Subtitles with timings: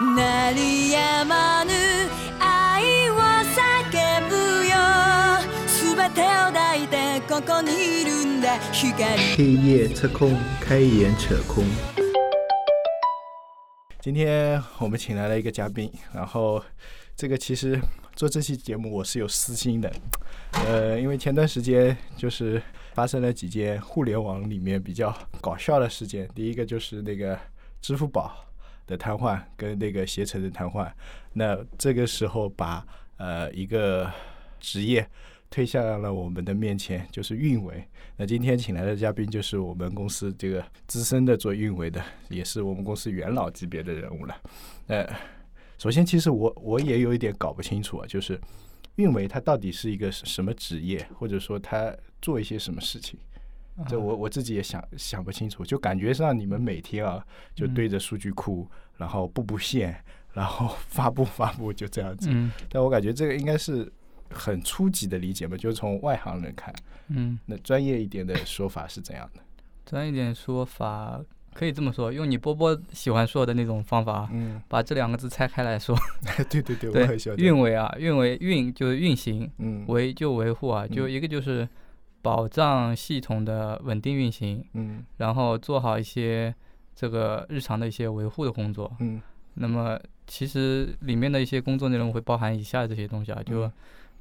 [0.00, 1.72] 鳴り止まぬ
[2.40, 4.34] 愛を叫ぶ
[4.66, 4.76] よ
[5.66, 9.04] 全てを抱いてここにいるんだ光
[9.36, 11.64] 黑夜测空，开眼扯空。
[14.00, 16.62] 今天我们请来了一个嘉宾，然后
[17.16, 17.80] 这个其实
[18.14, 19.92] 做这期节目我是有私心的，
[20.66, 22.62] 呃，因为前段时间就是
[22.94, 27.38] 发生了几件互联网里面比较搞笑的事件，第一个就是那个
[27.82, 28.46] 支付宝
[28.85, 30.91] 的瘫痪跟那个携程的瘫痪，
[31.33, 32.85] 那这个时候把
[33.17, 34.11] 呃一个
[34.59, 35.07] 职业
[35.49, 37.87] 推向了我们的面前，就是运维。
[38.17, 44.35] 那今天请来的嘉宾就是我们公司这个资深的做运维的，也是我们公司元老级别的人物了。
[44.87, 45.07] 呃，
[45.77, 48.39] 首先其实我我也有一点搞不清楚啊，就是
[48.95, 53.19] 运维它到底是一个什么职业，或者说它做一些什么事情？
[53.87, 59.95] 这我我自己也想想不清楚，就感觉上你们每天啊就对着数据库，然后布布线，
[60.33, 62.29] 然后 发布发布就这样子。
[62.31, 63.91] 嗯但我感觉这个应该是
[64.29, 66.73] 很初级的理解嘛，就是从外行人看。
[67.09, 69.41] 嗯，那专业一点的说法是怎样的？
[69.85, 71.19] 专业一点说法
[71.53, 75.95] 可以这么说，用你波波喜欢说的那种方法，嗯，把这两个字拆开来说。
[76.49, 77.59] 对对对，我对很喜欢，运。
[77.59, 81.67] 维啊，运维运就是运行，嗯维就维护啊，就嗯一个就是
[82.23, 85.05] 保障系统的稳定运行，嗯。
[85.17, 86.55] 然后做好一些
[86.95, 88.91] 这个日常的一些维护的工作。
[88.99, 89.21] 嗯。
[89.55, 93.71] 那么其实里面的一些工作内容会包含以下这些东西啊，就嗯。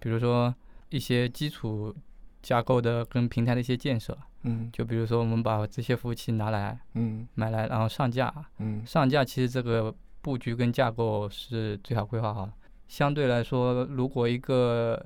[0.01, 0.55] 比如说
[0.91, 1.95] 一些基础
[2.43, 4.69] 架构的跟平台的一些建设，嗯。
[4.73, 7.27] 就比如说我们把这些服务器拿来嗯。
[7.35, 8.85] 买来，然后上架，嗯。
[8.85, 12.53] 上架其实这个布局跟架构是最好规划好的。
[12.89, 15.03] 相对来说，如果一个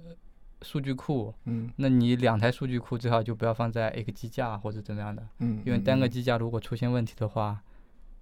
[0.62, 1.70] 数据库，嗯。
[1.76, 7.60] 那你两台数据库最好就不要放在一个机架或者怎么样的，嗯，因为单个机架如果出现问题的话，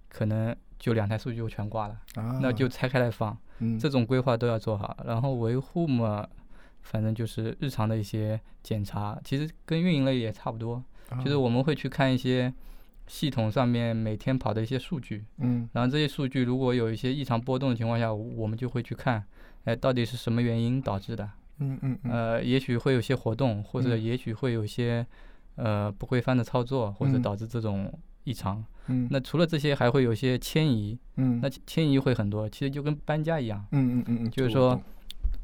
[0.09, 3.37] 可能就两台数据库全挂了，啊，那就拆开来放。
[3.59, 3.79] 嗯。
[3.79, 4.97] 这种规划都要做好。
[5.05, 6.27] 然后维护嘛，
[6.81, 10.83] 反正就是日常的一些检查，其实跟运营类也差不多，
[11.23, 12.53] 就是啊我们会去看一些
[13.07, 15.69] 系统上面每天跑的一些数据，嗯。
[15.73, 19.23] 然后这些数据如果有一些异常波动的情况下，我们就会去看，
[19.63, 21.29] 哎，到底是什么原因导致的？
[21.59, 22.11] 嗯嗯嗯。
[22.11, 24.03] 呃，也许会有些活动，或者嗯。
[24.03, 25.05] 也许会有一些
[25.55, 27.21] 呃不规范的操作，或者嗯。
[27.21, 27.91] 导致这种
[28.23, 28.63] 异常。
[28.87, 29.07] 嗯。
[29.09, 31.39] 那除了这些，还会有些迁移，嗯。
[31.41, 33.65] 那迁移会很多，其实就跟搬家一样。
[33.71, 34.79] 嗯嗯嗯嗯，就是说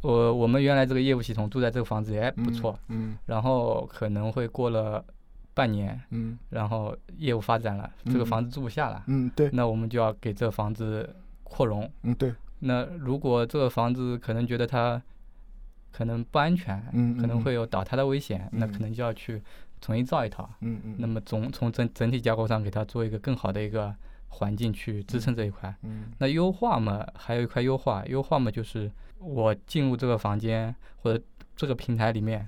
[0.01, 3.17] 我我我们原来这个业务系统住在这个房子里，哎，不错，，嗯。
[3.25, 5.03] 然后可能会过了
[5.53, 6.37] 半年，嗯。
[6.49, 11.89] 然后业务发展了，这个嗯房子住不下了，嗯对，那我们就要给这个房子扩容。
[12.03, 15.01] 嗯对，那如果这个房子可能觉得它
[15.91, 19.41] 可能不安全，嗯可能会有倒塌的危险，那嗯可能就要去
[19.81, 20.49] 重新造一套。
[20.61, 23.93] 嗯嗯，那么总从整整体架构上给它做一个更好的一个
[24.29, 25.73] 环境去支撑这一块。
[25.83, 31.23] 嗯那优化嘛，还有一块优化，优化嘛就是我进入这个房间或者
[31.55, 32.47] 这个平台里面，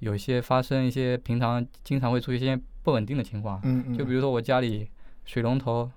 [0.00, 4.88] 有些发生一些平常经常会出现一些不稳定的情况，嗯嗯，就比如说我家里
[5.24, 5.90] 水龙头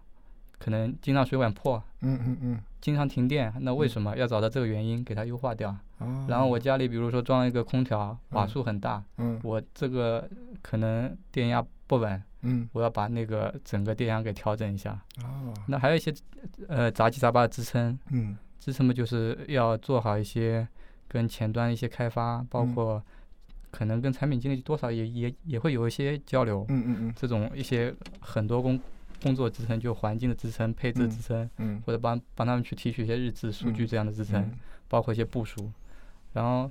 [0.57, 4.15] 可能经常水管破，嗯嗯嗯，经常停电，那为什么？
[4.15, 5.75] 要找到这个原因给它优化掉？
[5.97, 6.23] 哦。
[6.29, 8.47] 然后我家里比如说装了一个空调，瓦嗯。
[8.47, 9.41] 数很大，嗯。
[9.43, 10.29] 我这个
[10.61, 12.69] 可能电压不稳，嗯。
[12.73, 15.01] 我要把那个整个电压给调整一下。
[15.23, 15.51] 哦。
[15.67, 16.13] 那还有一些
[16.67, 18.37] 呃杂七杂八的支撑，嗯。
[18.59, 20.67] 支撑嘛就是要做好一些
[21.07, 22.75] 跟前端一些开发，包嗯。
[22.75, 23.03] 括
[23.71, 27.13] 可能跟产品经理多少也也也会有一些交流，嗯嗯嗯。
[27.15, 28.79] 这种一些很多工
[29.25, 31.81] 工作支撑，就环境的支撑、配置支撑，嗯。
[31.83, 34.51] 或者帮帮他们去提取一些日志、数据嗯这样的支撑，嗯。
[34.87, 35.71] 包括一些部署。
[36.33, 36.69] 然后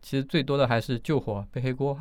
[0.00, 1.98] 其实最多的还是救火、背黑锅。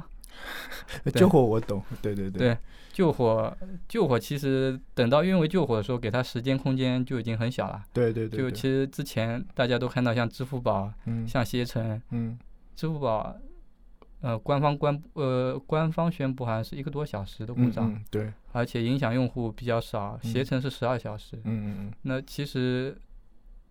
[1.05, 2.55] 呃救火我懂，对对对。
[2.93, 3.57] 救火，
[3.87, 7.83] 救火其实等到运维救火的时候，给它时间空间就已经很小了。
[7.91, 8.51] 对对对，对。
[8.51, 11.27] 就其实之前大家都看到，像支付宝、嗯。
[11.27, 12.37] 像携程，嗯。
[12.75, 13.35] 支付宝，
[14.25, 20.19] 呃，官方官呃官方宣布好像是一个多小时的故嗯障，嗯对，而且影响用户比较少。
[20.23, 21.37] 携嗯程是十二小时。
[21.43, 22.97] 嗯嗯那其实，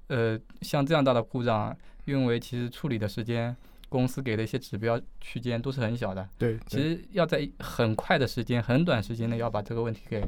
[0.06, 3.56] 呃，像这样大的故障，运维其实处理的时间，
[3.88, 6.28] 公司给的一些指标区间都是很小的。
[6.38, 10.24] 对，其实要在很快的时间、很短时间内要把这个问题给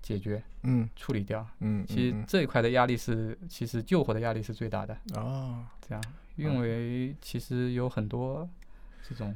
[0.00, 1.46] 解决、嗯处理掉。
[1.60, 4.96] 嗯，其实嗯这一块的压力是，其实救火的压力是最大的。
[5.14, 6.02] 嗯哦，这样，
[6.36, 8.48] 运维其实有很多
[9.06, 9.34] 这种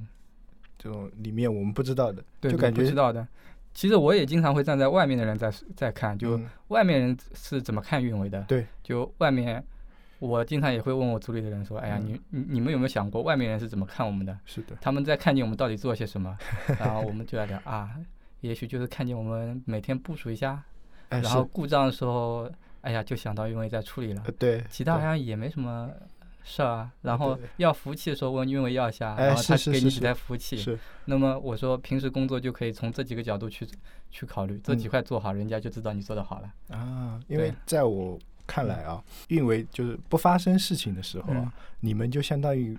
[0.82, 3.26] 这种里面我们不知道的，就感觉不知道的。
[3.74, 8.42] 其实我也经常会站在外面的人在在看，就嗯外面人是怎么看运维的。
[8.44, 9.62] 对，就外面，
[10.18, 14.36] 我经常也会问我组里的人说：“哎呀，嗯你你你们有没有想过外面人是怎么看我们的？
[14.44, 16.36] 是的，他们在看见我们到底做了些什么？”
[16.80, 17.90] 然后 我们就在聊啊，
[18.40, 20.62] 也许就是看见我们每天部署一下，
[21.10, 22.50] 哎然后故障的时候
[22.80, 25.88] 哎呀，就想到运维在处理了呃，对，其他好像也没什么
[26.50, 26.90] 事儿啊。
[27.02, 30.56] 然后要服务器的时候问运维要一下，哎然后他是是是是给你几台服务器。
[30.56, 33.66] 是那么我说平时工作就可以从这几个角度去
[34.10, 36.76] 去考虑，这几嗯块做好，人家就知道你做的好了。
[36.76, 41.32] 啊，因为对在我看来啊，运维就是不发生事情的时候
[41.80, 42.76] 你们就相当于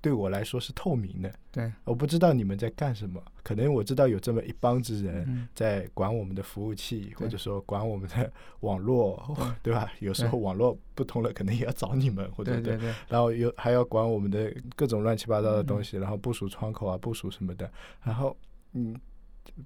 [0.00, 8.30] 对我来说是透明的，对，我不知道你们在干什么，可能我知道有这么一帮子人嗯，在管我们的服务器，或者说管我们的
[8.60, 9.90] 网络，对吧？
[10.00, 12.76] 有时候网络不通了，可能也要找你们，或者对对。
[12.76, 15.84] 对，然后有还要管我们的各种乱七八糟的东嗯。
[15.84, 17.70] 西，然后部署窗口啊，部署什么的，
[18.02, 18.36] 然后
[18.72, 18.94] 嗯，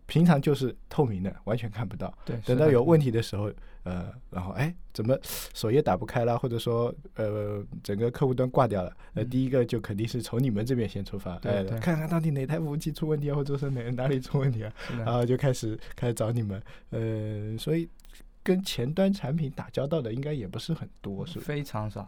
[0.06, 2.12] 平常就是透明的，完全看不到。
[2.24, 2.36] 对。
[2.44, 3.50] 等到有问题的时候，
[3.84, 17.88] 呃，然后哎，怎么首页打不开了，或者说呃，整个客户端挂掉了，呃，嗯第一个就肯定是从你们这边先出发，哎，对对看看到底哪台服务器出问题啊，或者说哪哪里出问题啊，然后就开始开始找你们，呃，所以
[18.42, 21.44] 跟前端产品打交道的应该也不是很多，是吧？
[21.46, 22.06] 非常少，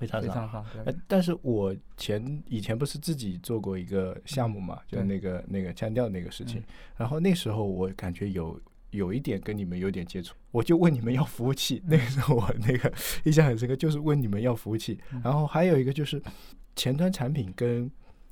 [0.00, 0.50] 非常好非常。
[0.50, 0.64] 少。
[0.84, 6.64] 呃，，但是我前以前不是自己做过一个项目嘛，就是那个那个腔调那个事情嗯，
[6.98, 8.60] 然后那时候我感觉有
[8.90, 12.92] 有一点跟你们有点接触，我就问你们要服务器，那个时候我那个
[13.24, 16.22] 印象很深刻，就是问你们要服务器，嗯然后还有一个就是
[16.76, 17.90] 前端产品跟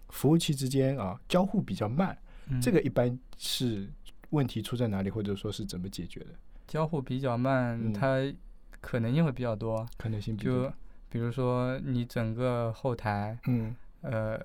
[0.09, 2.17] 服务器之间啊交互比较慢，
[2.49, 3.89] 嗯这个一般是
[4.31, 6.27] 问题出在哪里，或者说是怎么解决的？
[6.67, 8.21] 交互比较慢，嗯它
[8.81, 9.87] 可能性会比较多。
[9.97, 10.75] 可能性比就较
[11.11, 14.41] 比如说你整个后台，嗯呃，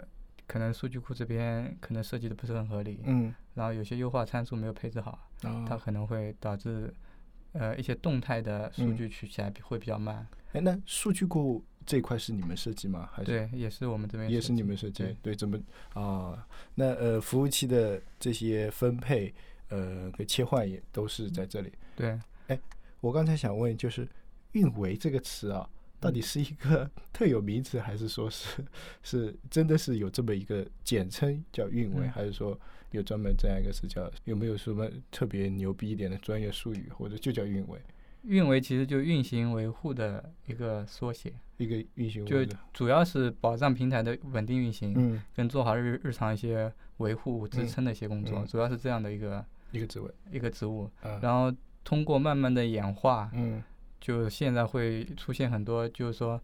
[0.47, 6.93] 可能数据库这边可能设计的不是很合理，嗯然后有些优化参数没有配置好，它啊，可能会导致
[7.53, 10.27] 呃一些动态的数嗯据取起来会比较慢。
[10.51, 13.09] 哎，那数据库这一块是你们设计吗？
[13.13, 13.25] 还是？
[13.25, 15.57] 对，也是我们这边也是你们设计对，对，怎么
[15.93, 16.45] 啊？
[16.73, 19.33] 那呃，服务器的这些分配，
[19.69, 21.71] 呃，跟切换也都是在这里。
[21.95, 22.59] 对，哎
[23.01, 24.07] 我刚才想问，就是
[24.53, 25.69] “运维”这个词啊，
[26.05, 28.63] 到底是一个 特有名词，还是说是
[29.01, 32.57] 是真的是有这么一个简称叫运维，嗯还是说
[32.91, 34.09] 有专门这样一个词叫？
[34.25, 37.79] 有没有什么特别牛逼一点的专业术语，或者就叫运维？
[38.21, 50.89] 运维其实就运行维护的一个缩写，一个运行就维的，主要是保障平台的稳定运行，嗯，跟做好日日常一些维护支嗯撑的一些工作，嗯主要是这样的一个一个职位，一个职务。
[51.01, 53.61] 啊，然后通过慢慢的演化，嗯
[54.05, 56.39] 就现在会出现很多，就是说，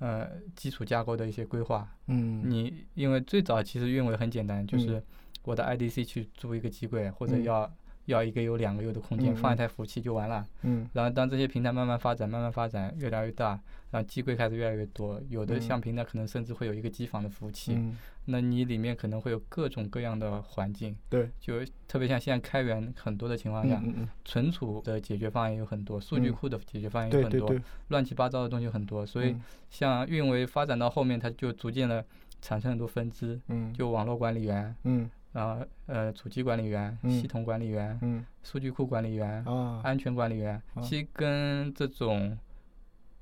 [0.00, 1.88] 呃，基础架构的一些规划。
[2.08, 4.80] 嗯，你因为最早其实运维很简单，就嗯。
[4.80, 5.02] 是
[5.42, 7.44] 我的 IDC 去租一个机柜，或者嗯。
[7.44, 7.72] 要
[8.06, 10.44] 要一个 U 两个 U 的空间，放一台服务器就完了。
[10.62, 10.88] 嗯。
[10.92, 13.50] 然后当这些平台慢慢发展，慢慢发展，越来越大，
[13.90, 15.60] 然后机柜开始越来越多，有的嗯。
[15.60, 23.80] 像平台可能甚至会有一个机房的服务器，嗯，那你里面可能会有各种各样的环境，对，就特别像现在开源很多的情况下，
[24.24, 26.32] 存储的解决方案也有很多，数据嗯。
[26.32, 27.54] 库的解决方案有很多，
[27.88, 29.42] 乱七八糟的东西很多，所以嗯。
[29.68, 32.04] 像运维发展到后面，它就逐渐的
[32.40, 42.36] 产生很多分支，嗯，就网络管理员，嗯然后呃主机管理员、嗯系统管理员、嗯数据库管理员、啊，安全管理员，啊其实跟这种。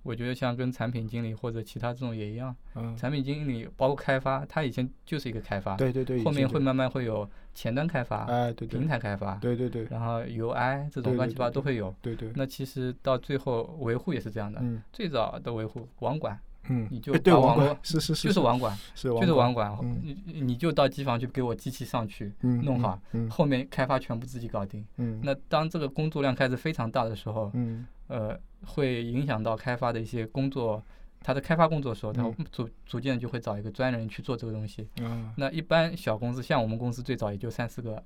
[0.05, 11.95] 我觉得像跟产品经理或者其他这种也一样，嗯，产品经理包括开发，他以前就是一个开发，对对对，后面会慢，慢慢会有前端开发、哎，对对平，台开发，对对对然后 UI 这种乱七八糟都会有。
[12.03, 16.39] 对对，那其实到最后维护也是这样的，嗯最早的维护网管
[16.69, 24.85] 嗯，你就把网络是是是就是网管，是就是网管，你你就到机房去给我机器上去嗯弄好，嗯后面开发全部自己搞定。
[24.97, 30.83] 嗯，那当这个工作量开始非常大的时候，嗯呃，会影响到开发的一些工作。
[31.27, 34.87] 它的开发工作的时候，它嗯逐逐渐就会找一个专人去做这个东西。
[35.01, 38.05] 啊那一般小公司，像我们公司最早也就三四个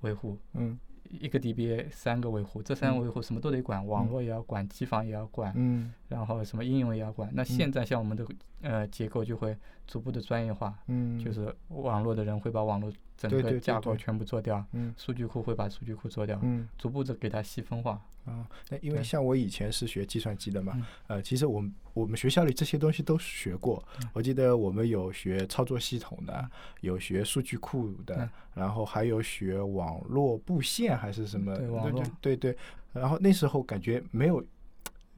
[0.00, 0.76] 维护，嗯
[1.10, 3.02] 一个 DBA 三个维护，这三个嗯。
[3.02, 5.92] 维护什么都得管，网络也要管，机房也要管，嗯。
[6.08, 7.28] 然后什么应用也要管。
[7.32, 8.24] 那现在像我们的
[8.62, 18.00] 呃结构就会逐步的专业化，嗯，就是网络的人会把网络整个对对对架构全部做掉，嗯数据库会把数据库做掉，嗯逐步的给它细分化。
[18.24, 23.82] 啊，那因为像我以前是学计算机的嘛嗯，呃，其实我们我们学校里这些东西都学过。
[24.12, 26.50] 我记得我们有学操作系统的，
[26.80, 31.56] 有学数据库的嗯，然后还有学网络布线还是什么？
[31.56, 32.56] 对网络对对。
[32.92, 34.44] 然后那时候感觉没有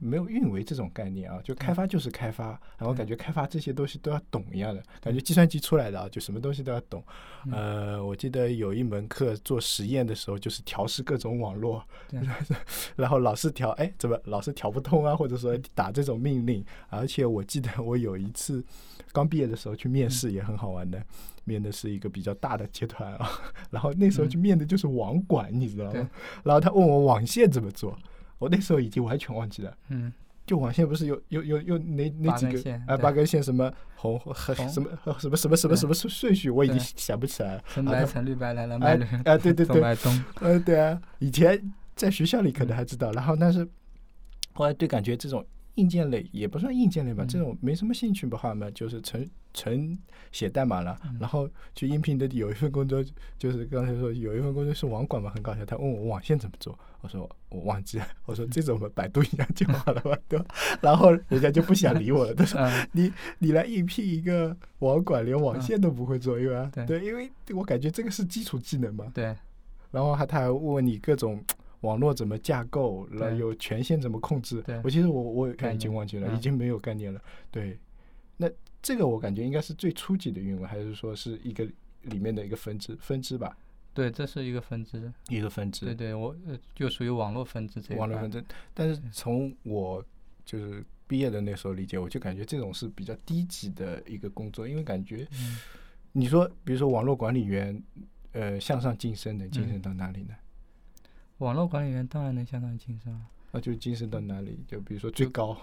[0.03, 7.03] 没有运维这种概念啊，就开发就是开发，然后感觉开发这些东西都要懂一样的，感觉计算机出来的啊，就什么东西都要懂。
[7.45, 7.53] 嗯。
[7.53, 11.83] 呃，我记得有一门课做实验的时候，就是调试各种网络，
[12.95, 15.15] 然后老是调，哎，怎么老是调不通啊？
[15.15, 18.63] 或者说打这种命令，而且我记得我有一次
[19.11, 21.01] 刚毕业的时候去面试，也很好玩的，
[21.45, 23.29] 面的是一个比较大的集团啊，
[23.71, 26.09] 然后那时候去面的就是网管，你知道吗？
[26.43, 27.97] 然后他问我网线怎么做。
[28.37, 29.77] 我那时候已经完全忘记了。
[29.89, 30.11] 嗯，
[30.45, 32.97] 就网线不是有有有有哪哪几个八根线啊？
[32.97, 34.69] 八根线什么红和红。
[34.69, 37.63] 什么呃什么什么什么什么顺顺序，我已经想不起来了。
[37.67, 39.81] 橙白橙绿白蓝蓝哎白绿，啊，对对对，
[40.41, 43.67] 呃，对啊，以前在学校里可能还知道，然后但是
[44.53, 47.27] 后来对感觉这种硬件类也不算硬件类吧，嗯。
[47.27, 49.97] 这种没什么兴趣的话嘛，就是纯纯
[50.31, 50.99] 写代码了。
[51.05, 53.03] 嗯然后去应聘的有一份工作，
[53.37, 55.65] 就是刚才说有一份工作是网管嘛，很搞笑。
[55.65, 60.45] 他问我网线怎么做，我说我忘记了，我说这种嘛，百度一下就好了嘛，对吧？
[60.81, 69.11] 然后人家就不想理我了，他说嗯，你你来应聘一个网管，连网线都不会做，因为啊对对，因为我感觉这个是基础技能嘛。
[69.13, 69.35] 对，
[69.91, 71.43] 然后还他还问你各种
[71.81, 74.81] 网络怎么架构，然后有权限怎么控制对。
[74.83, 77.21] 我其实我我已概念经忘记了，嗯已经没有概念了。
[77.51, 77.77] 对，
[78.37, 78.49] 那
[78.83, 81.65] 这个我感觉应该是最初级的运维，还是说是一个
[82.01, 83.57] 里面的一个分支分支吧？
[83.93, 88.43] 对，这是一个分支，一个分支，对对，我呃就属于网络分支这一块网络分支。
[88.73, 90.03] 但是从我
[90.45, 95.57] 就是毕业的那时候理解，我就感觉这种是比较低级的一个工作，因为感觉嗯
[96.11, 97.81] 你说，比如说网络管理员，
[98.33, 100.35] 呃，向上晋升能晋升嗯到哪里呢？
[101.37, 103.27] 网络管理员当然能向上晋升啊。
[103.51, 104.59] 那就晋升到哪里？
[104.67, 105.55] 就比如说最高，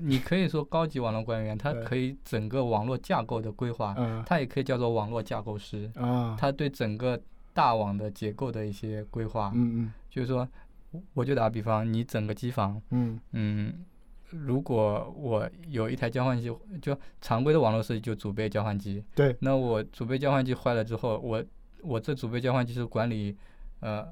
[0.00, 4.22] 你可以说高级网络管理员，他可以整个网络架构的规划，嗯。
[4.26, 7.20] 他也可以叫做网络架构师，啊，他对整个
[7.52, 9.92] 大网的结构的一些规划，嗯嗯。
[10.10, 10.48] 就是说，
[11.14, 13.20] 我就打比方，你整个机房，嗯。
[13.32, 13.84] 嗯，
[14.30, 16.50] 如果我有一台交换机，
[16.80, 21.44] 就常规的网络设计就主备交换机，对，那我主备交换机坏了之后，我
[21.82, 23.36] 我这主备交换机是管理
[23.80, 24.06] 呃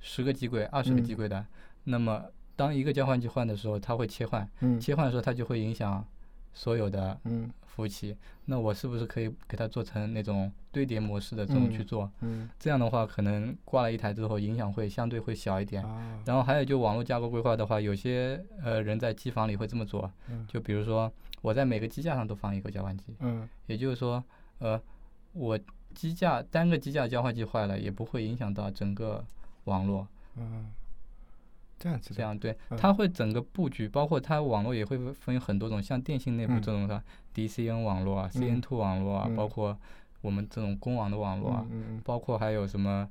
[0.00, 1.04] 十个机柜、二十个嗯。
[1.04, 1.44] 机柜的，
[1.84, 2.24] 那么
[2.56, 6.04] 当一个交换机换的时候，它会切换，嗯切换的时候它就会影响
[6.52, 8.16] 所有的嗯服务器。
[8.46, 12.12] 那我是不是可以给它做成那种堆叠模式的这种去嗯做？
[12.20, 15.82] 嗯这样的话，可能挂了一台之后，影响会相对会小一点。
[15.82, 24.22] 啊，然后还有就网络架构规划的话，有些呃人在机房里会这么做，嗯就比如说我在每个机架上都放一个交换机，嗯也就是说，
[24.58, 24.80] 呃，
[25.32, 25.58] 我
[25.94, 29.24] 机架单个机架交换机坏了，也不会影响到整个
[29.64, 30.06] 网络。
[30.36, 30.66] 嗯，
[31.84, 32.78] 这样子这样对，嗯。
[32.78, 36.62] 它会整个布局，包括它网络也会分很多种，像电信内部嗯。
[36.62, 37.02] 这种的
[37.34, 38.40] DCN 网络啊、嗯。
[38.62, 39.36] CN2 网络啊，嗯。
[39.36, 39.76] 包括
[40.22, 43.06] 我们这种公网的网络啊，嗯包括还有什么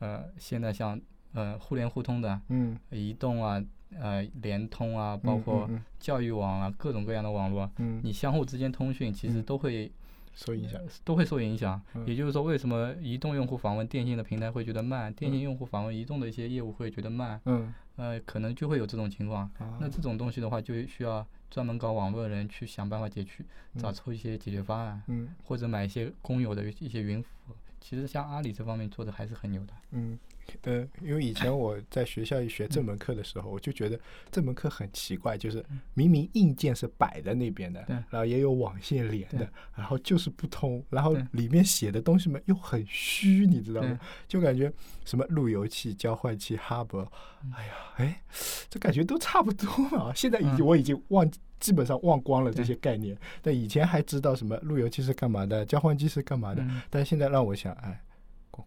[0.00, 1.00] 呃，现在像
[1.34, 2.76] 呃互联互通的嗯。
[2.90, 3.62] 移动啊、
[3.96, 5.80] 呃联通啊，包嗯括嗯。
[6.00, 9.42] 教育网啊，各种各样的网络，嗯，你相互之间通讯其实嗯。
[9.44, 9.90] 都会
[10.38, 11.80] 受影响，都会受影响。
[11.94, 17.40] 嗯也就是说，为什么移动用户访问电信的平台会觉得慢，电信嗯用户访问移动的一些业务会觉得慢？
[17.46, 19.42] 嗯呃，可能就会有这种情况。
[19.58, 23.44] 啊那这种东西的话，就需要专门搞网络的人去想办法解决，
[23.76, 27.56] 找嗯出一些解决方案，嗯或者买一些公有的一些云服务。
[27.80, 29.72] 其实像阿里这方面做的还是很牛的。
[29.90, 30.16] 嗯，
[30.62, 33.98] 呃，因为以前我在学校里学这嗯门课的时候，我就觉得
[34.30, 35.64] 这门课很奇怪，就是
[35.94, 43.98] 明明硬件是摆在那边的，然后也有网线连的，然后就是不通，然后里面写的东西嘛又很虚，你知道吗？
[44.26, 44.72] 就感觉
[45.04, 47.06] 什么路由器、交换器、哈勃
[47.54, 48.22] 哎呀，哎，
[48.68, 50.12] 这感觉都差不多嘛。
[50.14, 51.40] 现在已经嗯我已经忘记。
[51.60, 58.00] 基本上忘光了这些概念，但以前还知道什么路由器是干嘛的，交换机是干嘛的，嗯但是现在让我想，哎，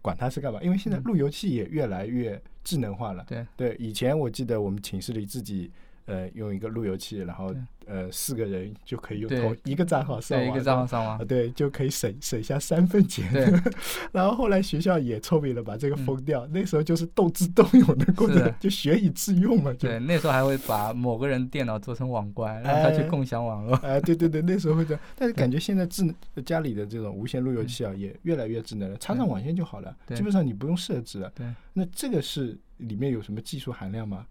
[0.00, 0.60] 管它是干嘛？
[0.62, 3.24] 因为现在嗯路由器也越来越智能化了。
[3.28, 5.70] 对对，以前我记得我们寝室里自己
[6.06, 7.54] 呃用一个路由器，然后
[7.86, 11.26] 呃四个人就可以用同一个账号上对，网，一个账号上啊，网。
[11.26, 13.32] 对，就可以省省下三分钱。
[13.32, 13.46] 对
[14.12, 16.46] 然后后来学校也聪明了，把这个嗯封掉。
[16.48, 19.72] 那时候就是斗智斗勇的过程，就学以致用嘛。
[19.78, 23.74] 对，那时候还会把某个人电脑做成网关， 让他去哎共享网络。
[23.76, 31.30] 哎，对对对，那时候会这样，但是感觉现在智能家里的这种无线路由嗯器啊，也越来越智能了，插上网线就好了，基本上你不用设置了。
[31.34, 34.26] 对，那这个是里面有什么技术含量吗？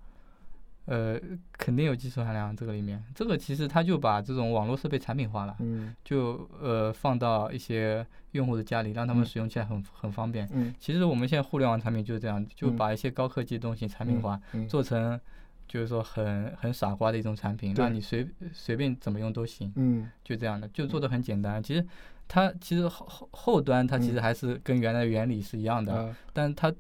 [0.86, 1.20] 呃，
[1.54, 10.50] 肯定有技术含量，这个里面，这个其实它就把这种网络设备产品化了，嗯就呃放到一些用户的家里，让他们嗯使用起来很很方便。
[10.52, 15.20] 嗯，其实我们现在互联网产品就是这样，就嗯把一些高科技的东西产品化，嗯做成
[15.68, 21.62] 就是说很很傻瓜的一种产品，对让你随随便怎么用都行，嗯就这样的，就做的很简单。
[21.62, 21.86] 其实
[22.28, 26.74] 它其实后后后端它其实嗯还是跟原来的原理是一样的，啊但它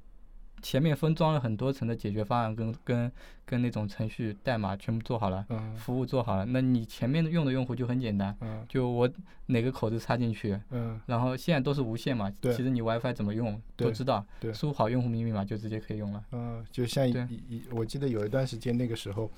[0.62, 3.12] 前面封装了很多层的解决方案跟跟
[3.46, 5.76] 跟那种程序代码全部做好了，嗯。
[5.76, 8.66] 服务做好了，那你前面用的用户就很简单，嗯。
[8.70, 9.10] 就我
[9.48, 11.00] 哪个口子插进去，嗯。
[11.06, 16.24] 然后现在都是无线嘛，其实你 WiFi 怎么用都知道对，输好用户名密码就直接可以用了。
[16.32, 19.30] 嗯，就像一对一一，我记得有一段时间，那个时候，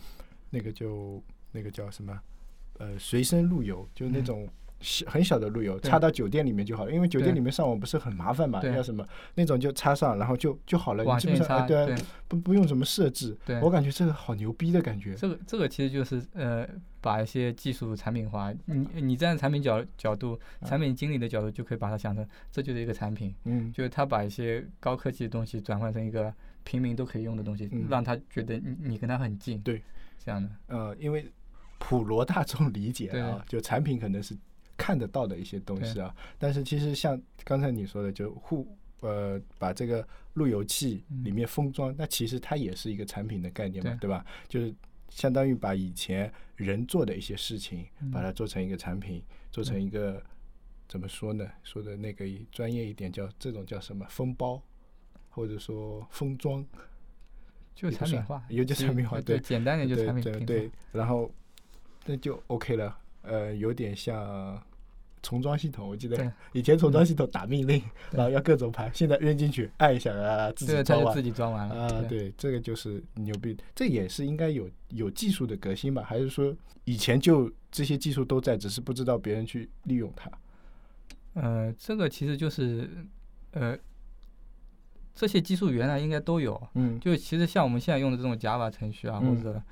[0.50, 2.20] 那个就那个叫什么，
[2.80, 4.25] 呃，随身路由，就那嗯。
[4.25, 4.51] 种小
[5.08, 8.74] 很小的路由，插到酒店里面就好了，因为酒店里面上网不是很麻烦嘛，对。
[8.74, 11.96] 要什么那种就插上，然后就就好了，你网基本线插，上哎对
[12.28, 13.60] 不不用什么设置，对。
[13.62, 16.68] 我感觉这个好牛逼的感觉，这个这个其实就是呃，
[17.00, 18.54] 把一些技术产品化。
[18.66, 27.86] 你你站在产品角角度、产品经理的角度，就可以把它想成这就是一个产品，嗯，就是他把一些高科技的东西转换成一个平民都可以用的东西，嗯。
[27.90, 29.62] 让他觉得你你跟他很近。
[29.62, 29.82] 对，
[30.24, 30.50] 这样的。
[30.68, 31.32] 呃，因为
[31.78, 33.22] 普罗大众理解对。
[33.22, 34.36] 啊，就产品可能是
[34.77, 38.68] 看得到的一些东西啊，但是其实像刚才你说的，就互
[39.01, 44.25] 呃把这个路由器里面封装，那其实它也是一个产品的概念嘛，对对吧？
[44.48, 44.74] 就是
[45.10, 50.22] 相当于把以前人做的一些事情，嗯把它做成一个产品，做成一个
[50.88, 51.50] 怎么说呢？
[51.63, 54.62] 说的那个专业一点叫这种叫什么封包，
[55.30, 56.65] 或者说封装。
[57.75, 61.30] 就产品化，也就其产品化对对，简单点就产品对，然后
[62.06, 62.96] 那就 OK 了。
[63.24, 64.62] 呃，有点像
[65.22, 71.88] 重装系统，我记得以前重装系统打命令，然后要各种排，现在扔进去按一下啊，自己装完就自己装完了。
[71.88, 72.06] 啊。
[72.10, 76.03] 对，这个就是牛逼，这也是应该有有技术的革新吧？
[76.06, 76.53] 还是说
[76.84, 80.30] 以前就这些技术都在，只是不知道别人去利用它？
[81.36, 82.89] 呃，这个其实就是
[83.51, 83.77] 呃，
[85.15, 86.62] 这些技术原来应该都有。
[86.75, 89.63] 嗯就其实像我们现在用的这种 Java 程序啊，嗯或者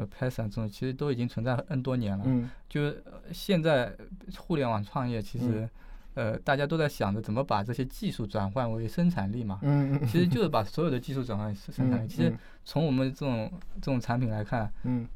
[0.00, 2.24] 呃 Python 这种，其实都已经存在 N 多年了。
[2.26, 3.94] 嗯就是呃现在
[4.36, 5.68] 互联网创业，其实、
[6.14, 9.58] 呃大家都在想着怎么把这些技术转换为生产力嘛。
[9.62, 12.06] 嗯嗯，其实就是把所有的技术转换为生生产力。
[12.06, 15.06] 嗯其实从我们这种这种产品来看，嗯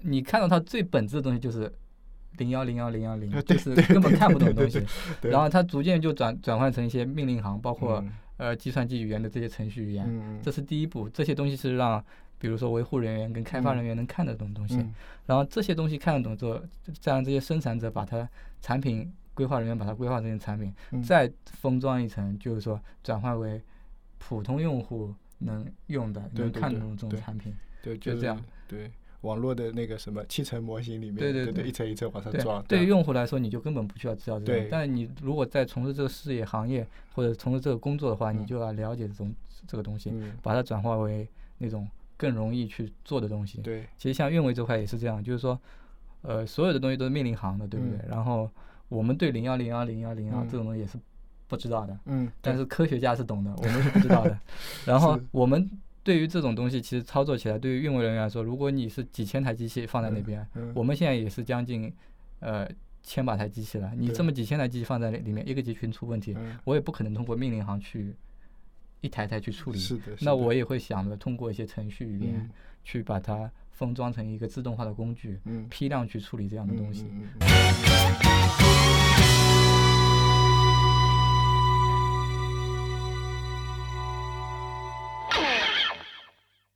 [0.00, 1.72] 你看到它最本质的东西就是
[2.38, 4.80] 零幺零幺零幺零就是根本看不懂的东西。
[5.22, 10.06] 然后它逐渐就转转换成一些命令行，包括嗯呃计算机语言的这些程序语言。
[10.08, 12.04] 嗯这是第一步，这些东西是让
[12.38, 14.76] 比如说维护人员跟开发嗯人员能看得懂的东西。
[14.76, 14.94] 嗯
[15.26, 16.58] 然后这些东西看得懂之后，
[17.00, 18.26] 再让这些生产者把它
[18.62, 23.60] 产品规划人员把它规划成产品，嗯再封装一层，就是说转换为
[24.16, 27.54] 普通用户能用的、能看懂这种产品。
[27.82, 28.42] 对，就这样。
[28.66, 28.90] 对，
[29.20, 34.68] 网络的那个什么七层模型里面，对对对对一层一层往上装。，对于用户来说，你就根本不需要知道这对个。
[34.70, 39.34] 但是你如果在从事这个事业行业或者从事这个工作的话，嗯你就要了解这种
[39.66, 41.86] 这个东西，嗯，把它转化为那种
[42.18, 43.62] 更容易去做的东西。
[43.62, 45.58] 对，其实像运维这块也是这样，就是说，
[46.20, 47.98] 呃，所有的东西都是命令行的，对不对？
[48.06, 48.50] 然后
[48.90, 50.98] 我们对零幺零幺零幺零幺嗯这种东西也是
[51.46, 54.38] 不知道的，嗯，但是科学家是懂的，我们是不知道的。
[54.84, 55.70] 然后我们
[56.02, 61.92] 对于这种东西，其实操作起来，对于运维人员来说，如果你是几千台机器放在那嗯边，嗯我们现在也是将近
[62.40, 62.68] 呃
[63.02, 68.14] 千把台机器了，你这么几千台机器放在里面，一个集群出问题，嗯我也不可能通过命令行去
[69.00, 69.78] 一台台去处理。
[69.78, 72.50] 是的，是的那我也会想着通过一些程序语言嗯
[72.84, 77.06] 去把它封装成一个自动化的工具，嗯批量去处理这样的东西。